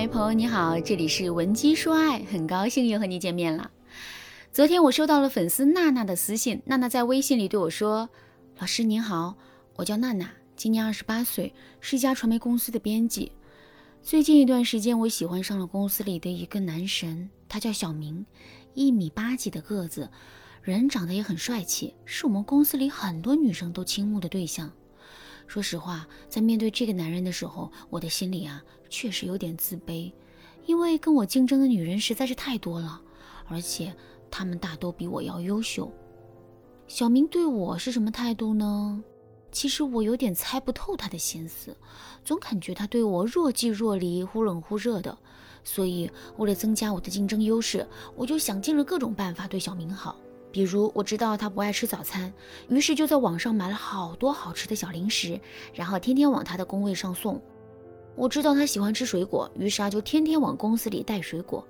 [0.00, 3.68] 嗨，朋友你好，这里是文姬说爱，很高兴又和你见面了。
[4.52, 8.08] 昨天我收到了粉丝娜娜的私信，娜娜在微信里对我说
[8.60, 9.36] ：“老师您好，
[9.74, 13.32] 我叫娜娜，今年二十八岁，是一家传媒公司的编辑。
[14.00, 18.24] 最近一段时间，我喜欢上了公司里的一个男神，他叫小明，
[18.74, 20.08] 一米八几的个子，
[20.62, 24.70] 人长得也很帅气，是我们公司里很多女生都倾慕的对象。”
[25.48, 30.12] 说实话，在面对这个男人的时候，我的心里啊确实有点自卑，
[30.66, 33.00] 因为跟我竞争的女人实在是太多了，
[33.48, 33.92] 而且
[34.30, 35.90] 她们大都比我要优秀。
[36.86, 39.02] 小明对我是什么态度呢？
[39.50, 41.74] 其实我有点猜不透他的心思，
[42.22, 45.16] 总感觉他对我若即若离、忽冷忽热的。
[45.64, 50.16] 所以为了增加我的竞争优势，我就想尽了各种办法对小明好。
[50.50, 52.32] 比如我知道他不爱吃早餐，
[52.68, 55.38] 于是就在网上买了好多好吃的小零食，
[55.74, 57.40] 然后天天往他的工位上送。
[58.16, 61.64] 我知道他喜欢吃水果，于是啊就天天往公司里带水果，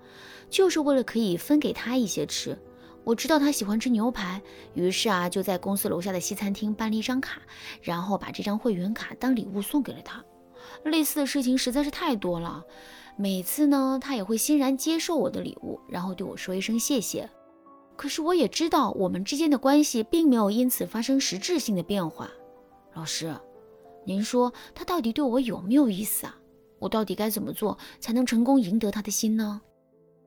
[0.48, 2.58] 就是为了可以分给他一些吃。
[3.04, 4.40] 我知道他喜欢吃牛排，
[4.74, 7.40] 于是啊就在公司楼下的西餐厅办了一张卡，
[7.82, 10.24] 然后把这张会员卡当礼物送给了他。
[10.84, 12.64] 类似的事情实在是太多了，
[13.16, 17.28] 每次呢他也会欣然接受我的礼物，然后对我说一声谢谢。
[17.98, 22.30] 可是我也知道，我们之间的关系并没有因此发生实质性的变化。
[22.94, 23.36] 老师，
[24.06, 26.38] 您说他到底对我有没有意思啊？
[26.78, 29.60] 我到底该怎么做才能成功赢得他的心呢？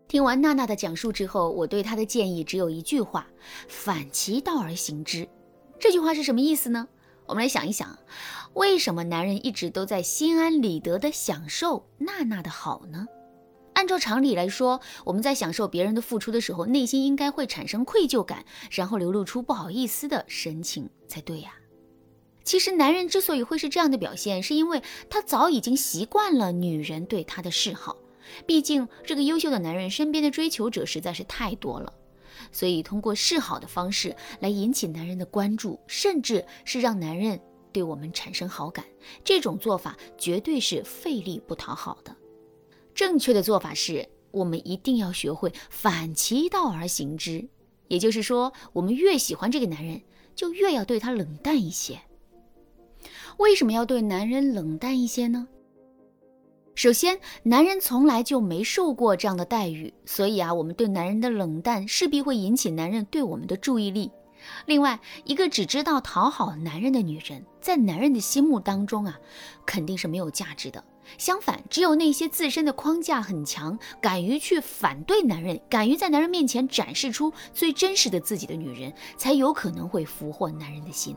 [0.09, 3.25] 听完娜娜的讲述之后，我对她的建议只有一句话：
[3.69, 5.25] 反其道而行之。
[5.80, 6.85] 这句话是什么意思呢？
[7.25, 7.97] 我们来想一想，
[8.53, 13.08] 为什么男人一直都在心安理得地享受娜娜的好呢？
[13.82, 21.56] 按照常理来说，我们在享受别人的付出的时候，内心应该会产生愧疚感，然后流露出不好意思的神情才对呀。
[22.44, 27.98] 其实，男人之所以会是这样的表现，是因为他早已经习惯了女人对他的示好。
[28.46, 31.92] 毕竟，这个优秀的男人身边的追求者实在是太多了，
[32.52, 37.41] 所以通过示好的方式来引起男人的关注，甚至是让男人
[37.74, 38.86] 对我们产生好感，
[39.24, 42.16] 这种做法绝对是费力不讨好的。
[43.01, 47.50] 正确的做法是，我们一定要学会反其道而行之。
[47.88, 50.00] 也就是说，我们越喜欢这个男人，
[50.35, 52.00] 就越要对他冷淡一些。
[53.38, 55.47] 为什么要对男人冷淡一些呢？
[56.75, 64.11] 首先，男人从来就没受过这样的待遇，所以啊，我们对男人的冷淡势必会引起男人对我们的注意力。
[64.67, 69.19] 另外，一个只知道讨好男人的女人，在男人的心目当中啊，
[69.66, 70.84] 肯定是没有价值的。
[71.17, 81.16] 相反，只有那些自身的框架很强、敢于去反对男人、敢于在男人面前展示出最真实的自己的女人，才有可能会俘获男人的心。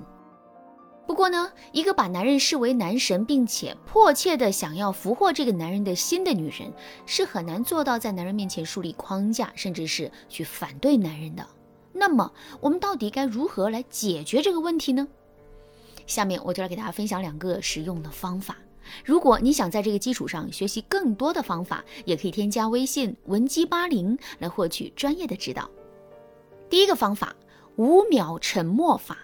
[1.06, 6.72] 不过呢，一个把男人视为男神，并且迫切的想要俘获这个男人的心的女人，
[7.04, 11.46] 是很难做到在男人面前树立框架，甚至是去反对男人的。
[11.92, 15.06] 那么，我们到底该如何来解决这个问题呢？
[16.06, 18.56] 下面我就来给大家分享两个实用的方法。
[19.04, 25.70] 如果你想在这个基础上学习更多的方法，也可以添加微信文姬八零来获取专业的指导。
[26.68, 27.34] 第一个方法，
[27.76, 29.18] 五秒沉默法。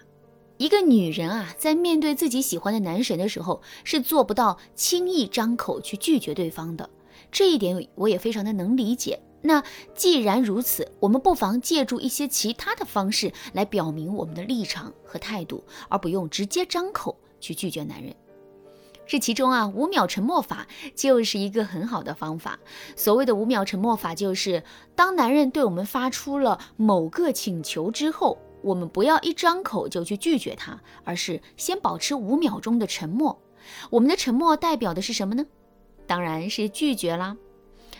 [0.58, 6.90] 一个女人啊，在面对自己喜欢的男神的时候，是做不到轻易张口去拒绝对方的。
[7.32, 9.20] 这一点我也非常的能理解。
[9.42, 18.14] 那既然如此，我们不妨借助一些其他的方式来表明我们的立场和态度，而不用直接张口去拒绝男人。
[19.10, 22.60] 这其中啊，五秒沉默法就是一个很好的方法。
[22.94, 24.62] 所谓的五秒沉默法，就是
[24.94, 33.36] 当男人对我们发出了某个请求之后，我们不要一张口就去拒绝他，而是先保持五秒钟的沉默。
[33.90, 35.44] 我们的沉默代表的是什么呢？
[36.06, 37.36] 当然是拒绝啦。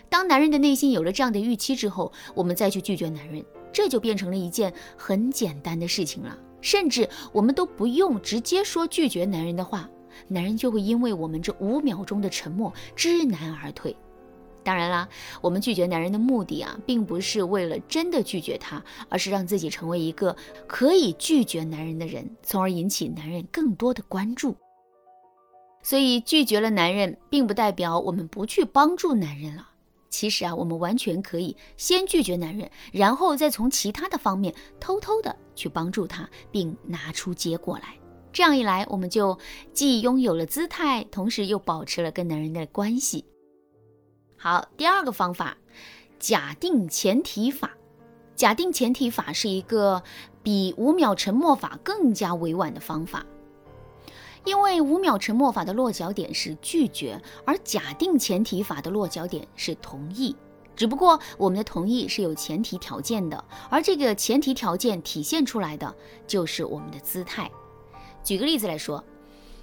[0.09, 6.39] 当男人的内心有了这样的预期之后，我们再去拒绝男人，这就变成了一件很简单的事情了。
[6.61, 9.91] 甚至我们都不用直接说拒绝男人的话。
[10.29, 13.97] 男人就会因为我们这五秒钟的沉默知难而退。
[14.63, 15.09] 当然啦，
[15.41, 20.37] 我们拒绝男人的目的啊，并不是为了真的拒绝他，而是让自己成为一个
[20.67, 24.55] 可以拒绝男人的人，从而引起男人更多的关注。
[25.83, 29.67] 所以拒绝了男人，并不代表我们不去帮助男人了。
[30.11, 37.95] 其实啊，我们完全可以先拒绝男人，然后再从其他的方面偷偷的去帮助他，并拿出结果来。
[38.33, 39.39] 这样一来，我们就
[39.73, 43.25] 既拥有了姿态，同时又保持了跟男人的关系。
[44.37, 45.57] 好，第二个方法，
[46.19, 47.73] 假定前提法。
[48.37, 50.03] 假定前提法是一个
[50.43, 53.27] 比五秒沉默法更加委婉的方法。
[54.47, 60.35] 因为五秒沉默法的落脚点是拒绝，而假定前提法的落脚点是同意。
[60.75, 65.95] 只不过我们的同意是有前提条件的，而这个前提条件体现出来的
[66.27, 67.51] 就是我们的姿态。
[68.23, 69.03] 举个例子来说，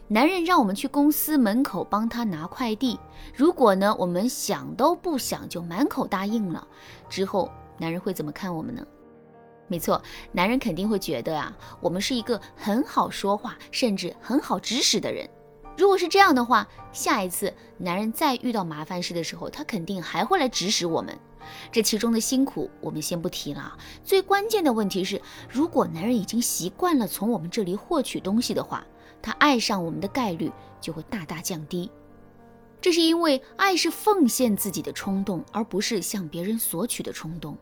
[0.08, 3.00] 男人让我们去公司门口帮他拿快递，
[3.36, 6.68] 如果呢我们想都不想就满口答应了，
[7.10, 8.86] 之后男人会怎么看我们呢？
[9.68, 10.02] 没错，
[10.32, 15.30] 男人肯定会觉得啊，我们是一个很好说话，甚至很好指使的人。
[15.78, 21.18] 如果是这样的话，下一次男人再遇到麻烦事的时候，他肯定还会来指使我们。
[21.72, 28.86] 这其中的辛苦我们先不提了，最关键的问题是，如果男人已经习惯了从我们这里获取东西的话，
[29.22, 31.92] 他爱上我们的概率就会大大降低。
[32.80, 37.58] 这是因为爱是奉献自己的冲动，而不是向别人索取的冲动。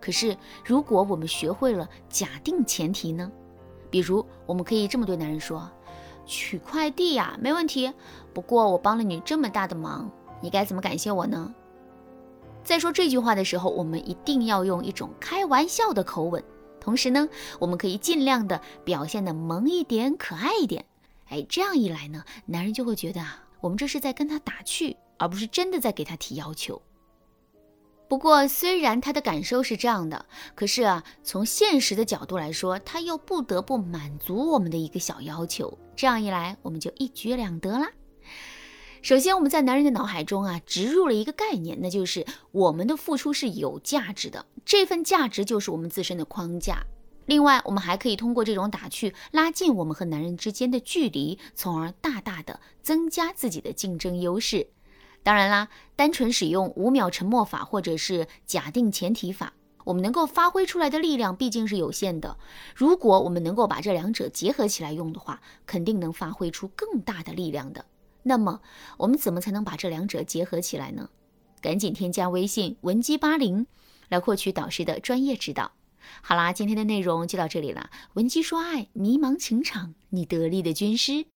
[0.00, 3.30] 可是，如果我们学会了假定前提呢？
[3.90, 5.70] 比如，我们可以这么对男人说
[6.26, 7.92] ：“取快递呀，没问题。
[8.34, 10.10] 不过我帮了你这么大的忙，
[10.40, 11.54] 你该怎么感谢我呢？”
[12.64, 16.42] 在说这句话的时候，我们一定要用一种开玩笑的口吻。
[16.80, 17.28] 同时呢，
[17.58, 20.84] 我们可以尽量的表现的萌一点、可爱一点。
[21.28, 26.80] 哎，这样一来呢，男人就会觉得啊，我们这是在跟他打趣，而不是真的在给他提要求。
[28.08, 35.78] 不过，虽然他的感受是这样的，可是啊，从现实的角度来说，他又不得不满足我们的一个小要求。
[35.96, 37.88] 这样一来，我们就一举两得啦。
[39.02, 46.86] 首先，我们在男人的脑海中啊，植入了一个概念，那就是我们的付出是有价值的，这份价值就是我们自身的框架。
[47.26, 54.68] 另外，我们还可以通过这种打趣，拉近我们和男人之间的距离，从而大大的增加自己的竞争优势。
[55.24, 59.52] 当然啦，单纯使用五秒沉默法或者是假定前提法，
[59.82, 62.38] 我们能够发挥出来的力量毕竟是有限的。
[62.72, 67.84] 如果我们能够把这两者结合起来用的话，肯定能发挥出更大的力量的。
[68.22, 68.60] 那么，
[68.98, 71.08] 我们怎么才能把这两者结合起来呢？
[71.60, 73.66] 赶紧添加微信文姬八零，
[74.08, 75.72] 来获取导师的专业指导。
[76.20, 77.90] 好啦，今天的内容就到这里了。
[78.14, 81.31] 文姬说爱，迷茫情场，你得力的军师。